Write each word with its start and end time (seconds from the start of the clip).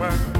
work. 0.00 0.39